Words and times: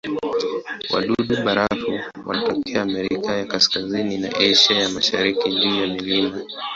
Wadudu-barafu 0.91 1.99
wanatokea 2.25 2.81
Amerika 2.81 3.35
ya 3.37 3.45
Kaskazini 3.45 4.17
na 4.17 4.29
Asia 4.51 4.77
ya 4.77 4.89
Mashariki 4.89 5.49
juu 5.51 5.75
ya 5.81 5.87
milima. 5.87 6.41